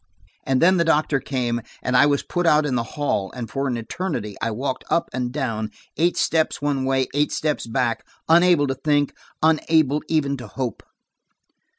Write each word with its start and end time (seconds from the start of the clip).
And 0.47 0.63
then 0.63 0.77
the 0.77 0.83
doctor 0.83 1.19
came, 1.19 1.61
and 1.83 1.95
I 1.95 2.07
was 2.07 2.23
put 2.23 2.47
out 2.47 2.65
in 2.65 2.73
the 2.73 2.81
hall, 2.97 3.31
and 3.35 3.47
for 3.47 3.67
an 3.67 3.77
eternity, 3.77 4.35
I 4.41 4.49
walked 4.49 4.83
up 4.89 5.11
and 5.13 5.31
down, 5.31 5.69
eight 5.95 6.17
steps 6.17 6.59
one 6.59 6.85
way, 6.85 7.05
eight 7.13 7.31
steps 7.31 7.67
back, 7.67 8.03
unable 8.27 8.65
to 8.65 8.73
think, 8.73 9.13
unable 9.43 10.01
even 10.09 10.37
to 10.37 10.47
hope. 10.47 10.81